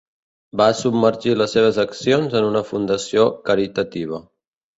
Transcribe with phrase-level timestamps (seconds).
[0.61, 4.23] Va submergir les seves accions en una fundació caritativa.